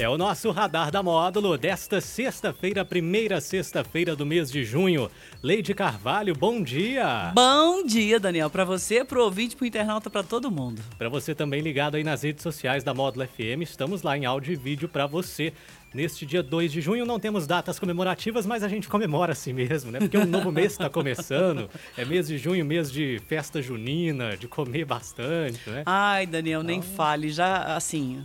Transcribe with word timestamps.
É 0.00 0.08
o 0.08 0.16
nosso 0.16 0.50
radar 0.50 0.90
da 0.90 1.02
módulo 1.02 1.58
desta 1.58 2.00
sexta-feira, 2.00 2.86
primeira 2.86 3.38
sexta-feira 3.38 4.16
do 4.16 4.24
mês 4.24 4.50
de 4.50 4.64
junho. 4.64 5.10
Leide 5.42 5.74
Carvalho, 5.74 6.34
bom 6.34 6.62
dia. 6.62 7.30
Bom 7.34 7.84
dia, 7.84 8.18
Daniel, 8.18 8.48
para 8.48 8.64
você, 8.64 9.04
pro 9.04 9.22
ouvinte, 9.22 9.54
pro 9.54 9.66
internauta, 9.66 10.08
para 10.08 10.22
todo 10.22 10.50
mundo. 10.50 10.80
Para 10.96 11.10
você 11.10 11.34
também 11.34 11.60
ligado 11.60 11.96
aí 11.96 12.02
nas 12.02 12.22
redes 12.22 12.42
sociais 12.42 12.82
da 12.82 12.94
Módulo 12.94 13.28
FM, 13.28 13.60
estamos 13.60 14.00
lá 14.00 14.16
em 14.16 14.24
áudio 14.24 14.54
e 14.54 14.56
vídeo 14.56 14.88
para 14.88 15.06
você. 15.06 15.52
Neste 15.92 16.24
dia 16.24 16.42
2 16.42 16.70
de 16.70 16.80
junho 16.80 17.04
não 17.04 17.18
temos 17.18 17.46
datas 17.46 17.78
comemorativas, 17.78 18.46
mas 18.46 18.62
a 18.62 18.68
gente 18.68 18.88
comemora 18.88 19.32
assim 19.32 19.52
mesmo, 19.52 19.90
né? 19.90 19.98
Porque 19.98 20.16
um 20.16 20.24
novo 20.24 20.52
mês 20.52 20.72
está 20.72 20.88
começando. 20.88 21.68
É 21.96 22.04
mês 22.04 22.28
de 22.28 22.38
junho, 22.38 22.64
mês 22.64 22.92
de 22.92 23.20
festa 23.26 23.60
junina, 23.60 24.36
de 24.36 24.46
comer 24.46 24.84
bastante, 24.84 25.68
né? 25.68 25.82
Ai, 25.84 26.26
Daniel, 26.26 26.62
nem 26.62 26.78
então... 26.78 26.90
fale. 26.94 27.30
Já, 27.30 27.74
assim, 27.74 28.24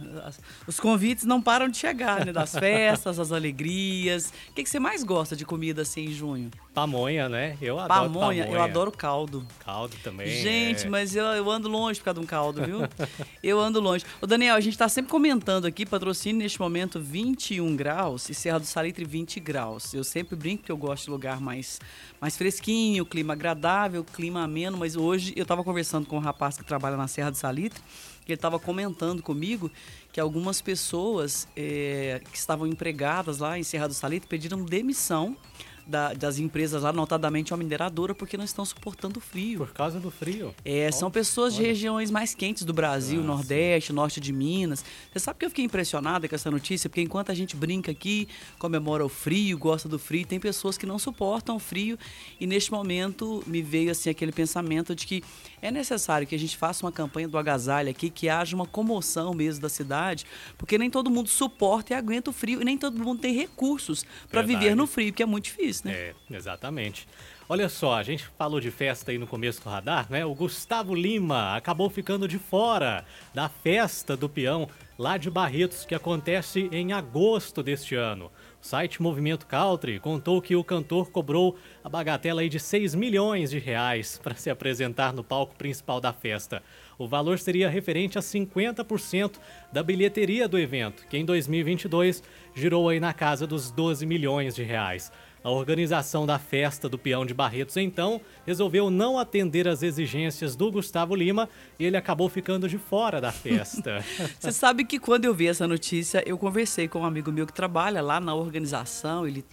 os 0.68 0.80
convites 0.80 1.26
não 1.26 1.42
param 1.42 1.68
de 1.68 1.78
chegar, 1.78 2.24
né? 2.26 2.32
Das 2.32 2.54
festas, 2.54 3.20
as 3.20 3.32
alegrias. 3.32 4.32
O 4.50 4.54
que, 4.54 4.64
que 4.64 4.70
você 4.70 4.80
mais 4.80 5.04
gosta 5.04 5.36
de 5.36 5.46
comida 5.46 5.82
assim 5.82 6.06
em 6.06 6.12
junho? 6.12 6.52
Pamonha, 6.76 7.30
né? 7.30 7.58
Eu 7.62 7.80
adoro 7.80 8.12
pamonha. 8.12 8.44
pamonha. 8.44 8.58
Eu 8.58 8.62
adoro 8.62 8.92
caldo. 8.92 9.48
Caldo 9.64 9.96
também. 10.04 10.28
Gente, 10.28 10.86
é... 10.86 10.90
mas 10.90 11.16
eu, 11.16 11.24
eu 11.24 11.50
ando 11.50 11.70
longe 11.70 12.00
por 12.02 12.06
causa 12.06 12.20
de 12.20 12.26
um 12.26 12.28
caldo, 12.28 12.62
viu? 12.66 12.80
eu 13.42 13.60
ando 13.62 13.80
longe. 13.80 14.04
Ô, 14.22 14.28
Daniel, 14.28 14.56
a 14.56 14.60
gente 14.60 14.78
tá 14.78 14.90
sempre 14.90 15.10
comentando 15.10 15.66
aqui, 15.66 15.86
patrocínio 15.86 16.44
neste 16.44 16.60
momento 16.60 17.00
21 17.00 17.78
graus 17.78 18.30
e 18.30 18.34
Serra 18.34 18.60
do 18.60 18.66
Salitre 18.66 19.06
20 19.06 19.40
graus. 19.40 19.94
Eu 19.94 20.04
sempre 20.04 20.36
brinco 20.36 20.64
que 20.64 20.72
eu 20.72 20.78
gosto 20.78 21.06
de 21.06 21.12
lugar 21.12 21.40
mais, 21.40 21.80
mais 22.20 22.36
fresquinho, 22.36 23.06
clima 23.06 23.32
agradável, 23.32 24.04
clima 24.04 24.44
ameno, 24.44 24.78
mas 24.78 24.98
hoje 24.98 25.34
eu 25.38 25.46
tava 25.46 25.64
conversando 25.64 26.06
com 26.06 26.18
um 26.18 26.20
rapaz 26.22 26.58
que 26.58 26.66
trabalha 26.66 26.98
na 26.98 27.08
Serra 27.08 27.32
do 27.32 27.38
Salitre 27.38 27.82
ele 28.28 28.36
estava 28.36 28.60
comentando 28.60 29.22
comigo 29.22 29.72
que 30.12 30.20
algumas 30.20 30.60
pessoas 30.62 31.48
é, 31.56 32.22
que 32.32 32.38
estavam 32.38 32.66
empregadas 32.66 33.38
lá 33.38 33.58
em 33.58 33.64
Serra 33.64 33.88
do 33.88 33.94
Salitre 33.94 34.28
pediram 34.28 34.64
demissão 34.66 35.38
da, 35.86 36.14
das 36.14 36.40
empresas 36.40 36.82
lá, 36.82 36.92
notadamente 36.92 37.54
a 37.54 37.58
mineradora, 37.58 38.16
porque 38.16 38.38
não 38.38 38.44
estão 38.44 38.66
suportando 38.66 39.20
o 39.20 39.22
frio. 39.22 39.60
Por 39.60 39.74
causa 39.74 40.00
do 40.00 40.10
frio? 40.10 40.54
É, 40.64 40.92
são 40.92 41.12
pessoas 41.12 41.54
de 41.54 41.62
regiões 41.62 42.10
mais 42.10 42.34
quentes 42.34 42.64
do 42.64 42.74
Brasil, 42.74 43.22
ah, 43.22 43.24
Nordeste, 43.24 43.90
sim. 43.90 43.94
Norte 43.94 44.20
de 44.20 44.34
Minas. 44.34 44.84
Você 45.12 45.20
sabe 45.20 45.40
que 45.40 45.46
eu 45.46 45.50
fiquei 45.50 45.66
impressionada 45.66 46.28
com 46.28 46.34
essa 46.34 46.50
notícia, 46.50 46.90
porque 46.90 47.02
enquanto 47.02 47.32
a 47.32 47.36
gente 47.36 47.56
brinca 47.56 47.92
aqui, 47.92 48.28
comemora 48.58 49.06
o 49.06 49.10
frio, 49.10 49.58
gosta 49.58 49.88
do 49.88 50.00
frio, 50.00 50.26
tem 50.26 50.40
pessoas 50.40 50.78
que 50.78 50.86
não 50.86 50.98
suportam 50.98 51.58
o 51.58 51.60
frio 51.60 51.98
e 52.40 52.48
neste 52.48 52.72
momento 52.72 53.44
me 53.46 53.62
veio 53.62 53.92
assim 53.92 54.10
aquele 54.10 54.32
pensamento 54.32 54.96
de 54.96 55.06
que 55.06 55.24
é 55.62 55.72
necessário 55.72 56.26
que 56.26 56.36
a 56.36 56.40
gente 56.40 56.58
faça 56.58 56.86
uma 56.86 56.92
campanha 56.92 57.28
do 57.28 57.38
agasalho 57.38 57.90
aqui, 57.90 58.10
que 58.10 58.28
haja 58.30 58.56
uma 58.56 58.66
comoção 58.66 59.34
mesmo 59.34 59.62
da 59.62 59.70
cidade, 59.70 60.26
porque 60.58 60.78
nem 60.78 60.90
todo 60.90 61.10
mundo 61.10 61.30
suporta 61.30 61.94
e 61.94 61.96
aguenta 61.96 62.30
o 62.30 62.34
frio 62.34 62.62
e 62.62 62.66
nem 62.66 62.78
todo 62.78 62.98
mundo 63.04 63.20
tem 63.20 63.34
recursos 63.34 64.06
para 64.30 64.42
viver 64.42 64.76
no 64.76 64.88
frio, 64.88 65.14
que 65.14 65.24
é 65.24 65.26
muito 65.26 65.46
difícil 65.46 65.75
né? 65.84 65.92
É, 65.94 66.14
exatamente. 66.32 67.08
Olha 67.48 67.70
só, 67.70 67.94
a 67.94 68.04
gente 68.04 68.26
falou 68.38 68.60
de 68.60 68.72
festa 68.72 69.12
aí 69.12 69.18
no 69.18 69.28
começo 69.28 69.62
do 69.62 69.70
radar, 69.70 70.08
né? 70.10 70.26
O 70.26 70.34
Gustavo 70.34 70.96
Lima 70.96 71.56
acabou 71.56 71.90
ficando 71.90 72.28
de 72.28 72.40
fora 72.40 73.06
da 73.34 73.48
festa 73.48 74.18
do 74.18 74.28
peão 74.28 74.68
lá 74.98 75.18
de 75.18 75.30
Barretos, 75.30 75.86
que 75.86 75.94
acontece 75.94 76.70
em 76.72 76.94
agosto 76.94 77.62
deste 77.62 77.96
ano. 77.96 78.32
O 78.62 78.66
site 78.66 79.00
Movimento 79.00 79.46
Country 79.46 80.00
contou 80.00 80.42
que 80.42 80.56
o 80.56 80.64
cantor 80.64 81.12
cobrou 81.12 81.56
a 81.84 81.90
bagatela 81.90 82.42
aí 82.42 82.50
de 82.50 82.60
6 82.60 82.96
milhões 82.96 83.52
de 83.52 83.60
reais 83.60 84.18
para 84.24 84.34
se 84.34 84.50
apresentar 84.50 85.14
no 85.14 85.24
palco 85.24 85.56
principal 85.56 86.02
da 86.02 86.12
festa. 86.12 86.64
O 86.98 87.08
valor 87.08 87.38
seria 87.38 87.70
referente 87.70 88.18
a 88.18 88.22
50% 88.22 89.34
da 89.72 89.84
bilheteria 89.84 90.48
do 90.48 90.58
evento, 90.58 91.06
que 91.08 91.16
em 91.16 91.26
2022 91.26 92.24
girou 92.56 92.90
aí 92.90 93.00
na 93.00 93.14
casa 93.14 93.46
dos 93.46 93.70
12 93.70 94.04
milhões 94.06 94.56
de 94.56 94.64
reais. 94.64 95.12
A 95.46 95.50
organização 95.52 96.26
da 96.26 96.40
festa 96.40 96.90
do 96.90 96.98
peão 96.98 97.24
de 97.24 97.32
Barretos, 97.32 97.78
então, 97.78 98.20
resolveu 98.48 98.90
não 98.90 99.20
atender 99.20 99.68
às 99.68 99.84
exigências 99.84 100.56
do 100.56 100.72
Gustavo 100.72 101.14
Lima 101.14 101.48
e 101.78 101.86
ele 101.86 101.96
acabou 101.96 102.28
ficando 102.28 102.68
de 102.68 102.80
fora 102.80 103.22
da 103.22 103.32
festa. 103.32 104.04
Você 104.42 104.52
sabe 104.52 104.84
que 104.84 104.98
quando 104.98 105.26
eu 105.26 105.36
vi 105.36 105.48
essa 105.48 105.68
notícia, 105.68 106.24
eu 106.26 106.36
conversei 106.36 106.88
com 106.88 107.02
um 107.02 107.06
amigo 107.06 107.32
meu 107.32 107.46
que 107.46 107.54
trabalha 107.54 108.02
lá 108.02 108.20
na 108.20 108.34
organização, 108.34 109.28
ele 109.28 109.46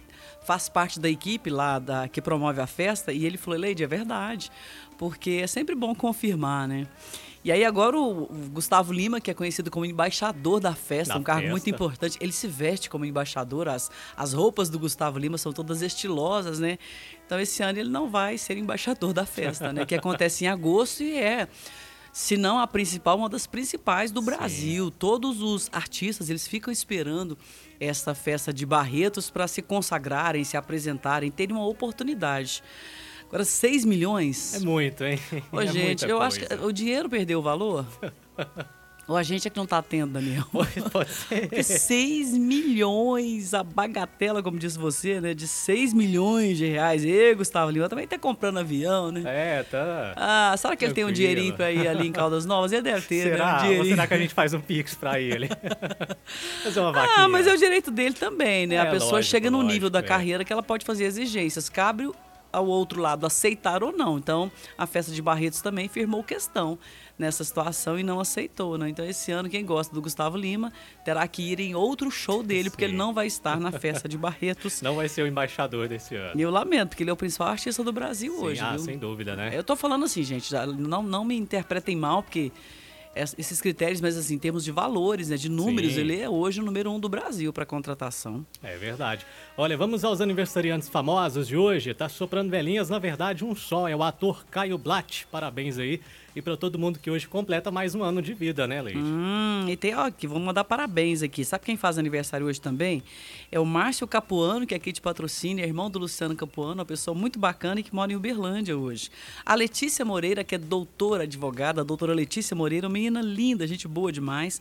faz 0.43 0.67
parte 0.67 0.99
da 0.99 1.07
equipe 1.07 1.51
lá 1.51 1.77
da, 1.77 2.07
que 2.07 2.19
promove 2.19 2.59
a 2.59 2.65
festa, 2.65 3.13
e 3.13 3.23
ele 3.23 3.37
falou, 3.37 3.59
Leide, 3.59 3.83
é 3.83 3.87
verdade, 3.87 4.51
porque 4.97 5.41
é 5.43 5.45
sempre 5.45 5.75
bom 5.75 5.93
confirmar, 5.93 6.67
né? 6.67 6.87
E 7.43 7.51
aí 7.51 7.65
agora 7.65 7.99
o, 7.99 8.25
Gustavo 8.51 8.93
Lima, 8.93 9.19
que 9.19 9.29
é 9.29 9.33
conhecido 9.33 9.69
como 9.69 9.85
embaixador 9.85 10.59
da 10.59 10.73
festa, 10.73 11.13
da 11.13 11.19
um 11.19 11.23
cargo 11.23 11.41
festa. 11.41 11.51
muito 11.51 11.69
importante, 11.69 12.17
ele 12.21 12.31
se 12.31 12.47
veste 12.47 12.89
como 12.89 13.03
embaixador, 13.03 13.67
as, 13.67 13.91
as 14.15 14.33
roupas 14.33 14.69
do 14.69 14.79
Gustavo 14.79 15.19
Lima 15.19 15.37
são 15.37 15.51
todas 15.51 15.81
estilosas, 15.81 16.59
né? 16.59 16.77
Então 17.25 17.39
esse 17.39 17.61
ano 17.61 17.79
ele 17.79 17.89
não 17.89 18.09
vai 18.09 18.37
ser 18.37 18.57
embaixador 18.57 19.11
da 19.11 19.25
festa, 19.25 19.73
né? 19.73 19.85
Que 19.85 19.95
acontece 19.95 20.45
em 20.45 20.47
agosto 20.47 21.03
e 21.03 21.17
é 21.17 21.47
se 22.13 22.37
não 22.37 22.59
a 22.59 22.67
principal, 22.67 23.17
uma 23.17 23.27
das 23.27 23.47
principais 23.47 24.11
do 24.11 24.21
Brasil. 24.21 24.85
Sim. 24.85 24.93
Todos 24.99 25.41
os 25.41 25.67
artistas, 25.73 26.29
eles 26.29 26.47
ficam 26.47 26.71
esperando 26.71 27.35
essa 27.79 28.13
festa 28.13 28.53
de 28.53 28.67
Barretos 28.67 29.31
para 29.31 29.47
se 29.47 29.63
consagrarem, 29.63 30.43
se 30.43 30.55
apresentarem, 30.55 31.31
terem 31.31 31.55
uma 31.55 31.65
oportunidade. 31.65 32.63
Agora, 33.33 33.45
6 33.45 33.83
milhões? 33.83 34.53
É 34.53 34.59
muito, 34.59 35.03
hein? 35.03 35.19
Ô, 35.51 35.57
é 35.59 35.65
gente, 35.65 36.05
eu 36.05 36.19
coisa. 36.19 36.27
acho 36.27 36.39
que 36.39 36.53
o 36.63 36.71
dinheiro 36.71 37.09
perdeu 37.09 37.39
o 37.39 37.41
valor. 37.41 37.83
Ou 39.07 39.17
a 39.17 39.23
gente 39.23 39.47
é 39.47 39.51
que 39.51 39.57
não 39.57 39.65
tá 39.65 39.81
tendo, 39.81 40.13
Daniel. 40.13 40.45
Pode 40.91 41.09
ser. 41.09 41.49
Porque 41.49 41.63
6 41.63 42.37
milhões, 42.37 43.53
a 43.53 43.63
bagatela, 43.63 44.41
como 44.41 44.57
disse 44.57 44.77
você, 44.77 45.19
né? 45.19 45.33
De 45.33 45.45
6 45.45 45.93
milhões 45.93 46.57
de 46.59 46.67
reais. 46.67 47.03
E 47.03 47.33
Gustavo 47.33 47.71
Lima 47.71 47.89
também 47.89 48.07
tá 48.07 48.17
comprando 48.17 48.59
avião, 48.59 49.11
né? 49.11 49.23
É, 49.25 49.63
tá. 49.63 50.13
Ah, 50.15 50.55
será 50.55 50.75
que 50.75 50.85
ele 50.85 50.93
tem 50.93 51.03
um 51.03 51.11
dinheirinho 51.11 51.53
pra 51.53 51.69
ir 51.69 51.85
ali 51.85 52.07
em 52.07 52.11
Caldas 52.13 52.45
Novas? 52.45 52.71
Ele 52.71 52.83
deve 52.83 53.01
ter, 53.07 53.23
será? 53.23 53.63
né? 53.63 53.71
Um 53.71 53.79
Ou 53.79 53.85
será 53.85 54.07
que 54.07 54.13
a 54.13 54.17
gente 54.17 54.33
faz 54.33 54.53
um 54.53 54.61
pix 54.61 54.95
pra 54.95 55.19
ele? 55.19 55.49
fazer 56.63 56.79
uma 56.79 56.93
vaquinha. 56.93 57.25
Ah, 57.25 57.27
mas 57.27 57.45
é 57.45 57.53
o 57.53 57.57
direito 57.57 57.91
dele 57.91 58.13
também, 58.13 58.67
né? 58.67 58.75
É, 58.75 58.79
a 58.79 58.85
pessoa 58.85 59.13
lógico, 59.13 59.31
chega 59.31 59.51
no 59.51 59.57
lógico, 59.57 59.73
nível 59.73 59.89
da 59.89 59.99
é. 59.99 60.03
carreira 60.03 60.45
que 60.45 60.53
ela 60.53 60.63
pode 60.63 60.85
fazer 60.85 61.03
exigências. 61.05 61.67
Cabe 61.67 62.07
ao 62.53 62.67
outro 62.67 63.01
lado 63.01 63.25
aceitar 63.25 63.83
ou 63.83 63.91
não. 63.91 64.17
Então, 64.17 64.51
a 64.77 64.85
festa 64.85 65.11
de 65.11 65.21
Barretos 65.21 65.59
também 65.61 65.89
firmou 65.89 66.23
questão 66.23 66.77
nessa 67.17 67.43
situação 67.43 67.97
e 67.99 68.03
não 68.03 68.19
aceitou, 68.19 68.77
né? 68.77 68.89
Então, 68.89 69.03
esse 69.05 69.31
ano, 69.31 69.49
quem 69.49 69.65
gosta 69.65 69.93
do 69.93 70.01
Gustavo 70.01 70.37
Lima 70.37 70.71
terá 71.03 71.27
que 71.27 71.41
ir 71.51 71.59
em 71.59 71.73
outro 71.75 72.09
show 72.11 72.43
dele, 72.43 72.65
Sim. 72.65 72.69
porque 72.69 72.85
ele 72.85 72.95
não 72.95 73.13
vai 73.13 73.27
estar 73.27 73.59
na 73.59 73.71
festa 73.71 74.07
de 74.07 74.17
Barretos. 74.17 74.81
Não 74.83 74.95
vai 74.95 75.09
ser 75.09 75.23
o 75.23 75.27
embaixador 75.27 75.87
desse 75.87 76.15
ano. 76.15 76.39
E 76.39 76.41
eu 76.41 76.51
lamento, 76.51 76.89
porque 76.89 77.03
ele 77.03 77.09
é 77.09 77.13
o 77.13 77.17
principal 77.17 77.47
artista 77.47 77.83
do 77.83 77.91
Brasil 77.91 78.33
Sim, 78.33 78.43
hoje. 78.43 78.61
Ah, 78.61 78.71
viu? 78.71 78.79
sem 78.79 78.97
dúvida, 78.97 79.35
né? 79.35 79.51
Eu 79.53 79.63
tô 79.63 79.75
falando 79.75 80.05
assim, 80.05 80.21
gente, 80.23 80.53
não, 80.77 81.01
não 81.01 81.25
me 81.25 81.35
interpretem 81.35 81.95
mal, 81.95 82.21
porque 82.21 82.51
esses 83.15 83.61
critérios, 83.61 84.01
mas 84.01 84.17
assim, 84.17 84.35
em 84.35 84.39
termos 84.39 84.63
de 84.63 84.71
valores, 84.71 85.29
né, 85.29 85.37
de 85.37 85.49
números, 85.49 85.93
Sim. 85.93 85.99
ele 85.99 86.19
é 86.19 86.29
hoje 86.29 86.61
o 86.61 86.63
número 86.63 86.91
um 86.91 86.99
do 86.99 87.07
Brasil 87.07 87.53
para 87.53 87.65
contratação. 87.65 88.45
É 88.63 88.75
verdade. 88.75 89.25
Olha, 89.55 89.77
vamos 89.77 90.03
aos 90.03 90.19
aniversariantes 90.21 90.89
famosos 90.89 91.47
de 91.47 91.55
hoje. 91.55 91.93
Tá 91.93 92.09
soprando 92.09 92.49
velhinhas, 92.49 92.89
na 92.89 92.99
verdade, 92.99 93.45
um 93.45 93.55
só. 93.55 93.87
É 93.87 93.95
o 93.95 94.01
ator 94.01 94.45
Caio 94.49 94.77
Blatt. 94.77 95.25
Parabéns 95.31 95.77
aí 95.77 96.01
e 96.35 96.41
para 96.41 96.57
todo 96.57 96.79
mundo 96.79 96.99
que 96.99 97.11
hoje 97.11 97.27
completa 97.27 97.69
mais 97.69 97.93
um 97.93 98.03
ano 98.03 98.21
de 98.21 98.33
vida, 98.33 98.67
né, 98.67 98.81
Leite? 98.81 98.99
Hum, 98.99 99.65
e 99.67 99.77
tem, 99.77 99.95
ó, 99.95 100.09
que 100.09 100.27
vamos 100.27 100.43
mandar 100.43 100.63
parabéns 100.63 101.21
aqui. 101.21 101.45
Sabe 101.45 101.65
quem 101.65 101.77
faz 101.77 101.97
aniversário 101.97 102.47
hoje 102.47 102.59
também? 102.59 103.03
É 103.51 103.59
o 103.59 103.65
Márcio 103.65 104.07
Capuano, 104.07 104.65
que 104.65 104.73
é 104.73 104.77
aqui 104.77 104.91
de 104.91 104.99
patrocínio, 104.99 105.63
é 105.63 105.67
irmão 105.67 105.89
do 105.89 105.99
Luciano 105.99 106.35
Capuano, 106.35 106.79
uma 106.79 106.85
pessoa 106.85 107.15
muito 107.15 107.37
bacana 107.37 107.79
e 107.79 107.83
que 107.83 107.93
mora 107.93 108.11
em 108.11 108.15
Uberlândia 108.15 108.77
hoje. 108.77 109.09
A 109.45 109.53
Letícia 109.53 110.03
Moreira, 110.03 110.43
que 110.43 110.55
é 110.55 110.57
doutora 110.57 111.23
advogada, 111.23 111.81
a 111.81 111.83
doutora 111.83 112.13
Letícia 112.13 112.55
Moreira, 112.55 112.87
uma 112.87 112.93
menina 112.93 113.21
linda, 113.21 113.67
gente 113.67 113.87
boa 113.87 114.11
demais. 114.11 114.59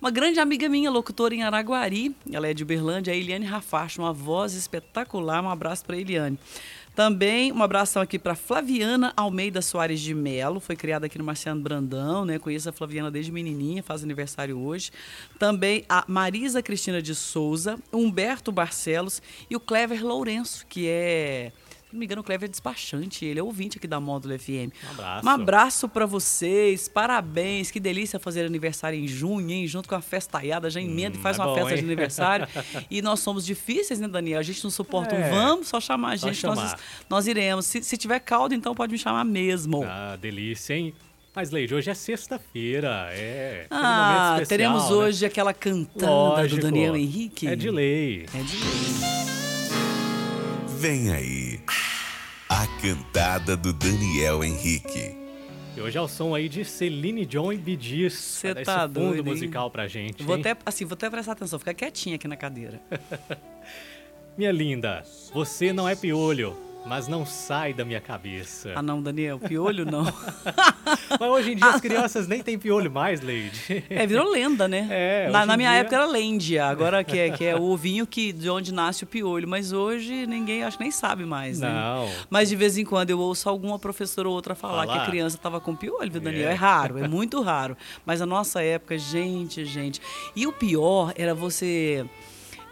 Uma 0.00 0.10
grande 0.10 0.40
amiga 0.40 0.68
minha, 0.68 0.90
locutora 0.90 1.34
em 1.34 1.42
Araguari, 1.42 2.14
ela 2.32 2.48
é 2.48 2.54
de 2.54 2.62
Uberlândia, 2.62 3.12
a 3.12 3.16
Eliane 3.16 3.44
Rafacho, 3.44 4.00
uma 4.00 4.12
voz 4.12 4.54
espetacular. 4.54 5.44
Um 5.44 5.50
abraço 5.50 5.84
para 5.84 5.98
Eliane. 5.98 6.38
Também 6.94 7.52
um 7.52 7.62
abração 7.62 8.02
aqui 8.02 8.18
para 8.18 8.34
Flaviana 8.34 9.12
Almeida 9.16 9.62
Soares 9.62 10.00
de 10.00 10.12
Melo, 10.12 10.60
foi 10.60 10.74
criada 10.74 11.06
aqui 11.06 11.18
no 11.18 11.24
Marciano 11.24 11.60
Brandão, 11.60 12.24
né? 12.24 12.38
Conheço 12.38 12.68
a 12.68 12.72
Flaviana 12.72 13.10
desde 13.10 13.30
menininha, 13.30 13.82
faz 13.82 14.02
aniversário 14.02 14.58
hoje. 14.58 14.90
Também 15.38 15.84
a 15.88 16.04
Marisa 16.06 16.62
Cristina 16.62 17.00
de 17.00 17.14
Souza, 17.14 17.78
Humberto 17.92 18.50
Barcelos 18.50 19.22
e 19.48 19.56
o 19.56 19.60
Clever 19.60 20.04
Lourenço, 20.04 20.66
que 20.68 20.88
é 20.88 21.52
não 21.92 21.98
me 21.98 22.04
engano, 22.06 22.20
o 22.20 22.24
Clever 22.24 22.48
é 22.48 22.50
despachante, 22.50 23.24
ele 23.24 23.40
é 23.40 23.42
ouvinte 23.42 23.78
aqui 23.78 23.88
da 23.88 23.98
Módulo 23.98 24.38
FM. 24.38 24.70
Um 24.86 24.90
abraço. 24.90 25.26
Um 25.26 25.28
abraço 25.30 25.88
pra 25.88 26.06
vocês, 26.06 26.88
parabéns, 26.88 27.70
que 27.70 27.80
delícia 27.80 28.18
fazer 28.18 28.44
aniversário 28.46 28.98
em 28.98 29.08
junho, 29.08 29.50
hein? 29.50 29.66
Junto 29.66 29.88
com 29.88 29.94
a 29.94 30.00
festaiada, 30.00 30.70
já 30.70 30.80
emenda 30.80 31.16
e 31.16 31.20
faz 31.20 31.38
é 31.38 31.42
uma 31.42 31.48
bom, 31.48 31.54
festa 31.56 31.74
de 31.74 31.80
hein? 31.80 31.84
aniversário. 31.86 32.46
e 32.90 33.02
nós 33.02 33.20
somos 33.20 33.44
difíceis, 33.44 33.98
né, 33.98 34.06
Daniel? 34.06 34.38
A 34.38 34.42
gente 34.42 34.62
não 34.62 34.70
suporta 34.70 35.14
É. 35.16 35.26
um 35.26 35.30
vamos, 35.30 35.68
só 35.68 35.80
chamar 35.80 36.10
a 36.10 36.16
gente, 36.16 36.46
nós, 36.46 36.58
chamar. 36.58 36.80
nós 37.08 37.26
iremos. 37.26 37.66
Se, 37.66 37.82
se 37.82 37.96
tiver 37.96 38.20
caldo, 38.20 38.54
então 38.54 38.74
pode 38.74 38.92
me 38.92 38.98
chamar 38.98 39.24
mesmo. 39.24 39.82
Ah, 39.84 40.16
delícia, 40.20 40.74
hein? 40.74 40.94
Mas, 41.34 41.50
Leide, 41.52 41.74
hoje 41.74 41.88
é 41.90 41.94
sexta-feira, 41.94 43.08
é. 43.12 43.66
Ah, 43.70 44.32
especial, 44.40 44.48
teremos 44.48 44.90
né? 44.90 44.96
hoje 44.96 45.24
aquela 45.24 45.54
cantada 45.54 46.10
Lógico. 46.10 46.56
do 46.60 46.62
Daniel 46.62 46.96
Henrique. 46.96 47.46
É 47.46 47.54
de 47.54 47.70
lei. 47.70 48.26
É 48.34 48.42
de 48.42 48.56
lei. 48.56 49.20
Vem 50.78 51.12
aí. 51.12 51.60
A 52.60 52.66
cantada 52.82 53.56
do 53.56 53.72
Daniel 53.72 54.44
Henrique. 54.44 55.16
E 55.74 55.80
hoje 55.80 55.96
é 55.96 56.00
o 56.02 56.06
som 56.06 56.34
aí 56.34 56.46
de 56.46 56.62
Celine 56.62 57.24
John 57.24 57.50
e 57.54 57.56
Bee 57.56 58.10
Cê 58.10 58.52
Vai 58.52 58.54
dar 58.62 58.64
tá 58.66 58.84
esse 58.84 58.92
fundo 58.92 58.92
doido, 58.92 59.28
hein? 59.28 59.34
musical 59.34 59.70
pra 59.70 59.88
gente, 59.88 60.22
Vou 60.22 60.36
hein? 60.36 60.42
até, 60.42 60.54
assim, 60.66 60.84
vou 60.84 60.92
até 60.92 61.08
prestar 61.08 61.32
atenção, 61.32 61.58
ficar 61.58 61.72
quietinha 61.72 62.16
aqui 62.16 62.28
na 62.28 62.36
cadeira. 62.36 62.78
Minha 64.36 64.52
linda, 64.52 65.02
você 65.32 65.72
não 65.72 65.88
é 65.88 65.96
piolho, 65.96 66.54
mas 66.86 67.06
não 67.06 67.24
sai 67.26 67.72
da 67.72 67.84
minha 67.84 68.00
cabeça. 68.00 68.72
Ah, 68.74 68.82
não, 68.82 69.00
Daniel, 69.02 69.38
piolho 69.38 69.84
não. 69.84 70.04
Mas 71.18 71.28
hoje 71.28 71.52
em 71.52 71.56
dia 71.56 71.66
as 71.68 71.80
crianças 71.80 72.26
nem 72.28 72.42
têm 72.42 72.58
piolho 72.58 72.90
mais, 72.90 73.20
Leide. 73.20 73.84
É, 73.90 74.06
virou 74.06 74.30
lenda, 74.30 74.66
né? 74.68 74.86
É, 74.90 75.28
na, 75.30 75.44
na 75.44 75.56
minha 75.56 75.70
dia- 75.70 75.78
época 75.80 75.96
era 75.96 76.06
lêndia, 76.06 76.66
agora 76.66 77.02
que 77.04 77.18
é, 77.18 77.30
que 77.30 77.44
é 77.44 77.54
o 77.56 77.62
ovinho 77.62 78.06
que, 78.06 78.32
de 78.32 78.48
onde 78.48 78.72
nasce 78.72 79.04
o 79.04 79.06
piolho. 79.06 79.46
Mas 79.48 79.72
hoje 79.72 80.26
ninguém, 80.26 80.62
acho 80.62 80.76
que 80.78 80.82
nem 80.84 80.90
sabe 80.90 81.24
mais, 81.24 81.60
né? 81.60 81.68
Não. 81.68 82.08
Mas 82.28 82.48
de 82.48 82.56
vez 82.56 82.78
em 82.78 82.84
quando 82.84 83.10
eu 83.10 83.18
ouço 83.18 83.48
alguma 83.48 83.78
professora 83.78 84.28
ou 84.28 84.34
outra 84.34 84.54
falar, 84.54 84.86
que 84.86 84.92
a 84.96 85.04
criança 85.06 85.36
tava 85.38 85.60
com 85.60 85.74
piolho, 85.76 86.10
viu, 86.10 86.20
Daniel? 86.20 86.48
É. 86.48 86.52
É. 86.52 86.54
raro, 86.54 86.98
é 86.98 87.06
muito 87.08 87.40
raro. 87.42 87.76
Mas 88.06 88.20
na 88.20 88.26
nossa 88.26 88.62
época, 88.62 88.96
gente, 88.98 89.64
gente. 89.64 90.00
E 90.34 90.46
o 90.46 90.52
pior 90.52 91.12
era 91.16 91.34
você. 91.34 92.04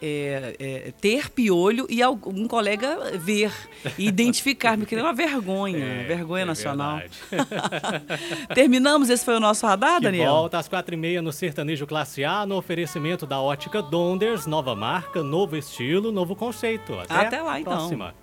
É, 0.00 0.56
é, 0.59 0.93
ter 1.00 1.29
piolho 1.31 1.87
e 1.89 2.03
algum 2.03 2.47
colega 2.47 3.12
ver 3.19 3.53
e 3.99 4.06
identificar, 4.06 4.77
porque 4.79 4.95
é 4.95 5.03
uma 5.03 5.12
vergonha, 5.12 5.79
É, 5.85 6.05
vergonha 6.05 6.43
é 6.43 6.47
nacional. 6.47 7.00
Terminamos, 8.55 9.11
esse 9.11 9.25
foi 9.25 9.37
o 9.37 9.41
nosso 9.41 9.67
radar, 9.67 9.97
Que 9.99 10.05
Daniel? 10.05 10.33
volta 10.33 10.59
às 10.59 10.69
quatro 10.69 10.95
e 10.95 10.97
meia 10.99 11.21
no 11.23 11.33
Sertanejo 11.33 11.87
Classe 11.87 12.25
A, 12.25 12.47
no 12.47 12.56
oferecimento 12.56 13.27
da 13.27 13.41
Ótica 13.41 13.83
Donders, 13.83 14.47
nova 14.47 14.75
marca, 14.75 15.23
novo 15.23 15.56
estilo, 15.56 16.11
novo 16.12 16.35
conceito. 16.37 16.95
Até, 17.00 17.15
Até 17.15 17.43
lá, 17.43 17.61
então. 17.61 17.73
próxima. 17.75 18.15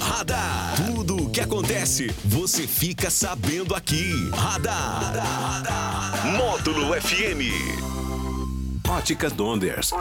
Radar. 0.00 0.74
Tudo 0.76 1.24
o 1.24 1.30
que 1.30 1.40
acontece, 1.40 2.08
você 2.24 2.66
fica 2.66 3.10
sabendo 3.10 3.74
aqui. 3.74 4.12
Radar. 4.32 5.14
Módulo 6.36 6.94
FM. 7.00 7.99
Óticas 8.90 9.32
Donders. 9.32 9.92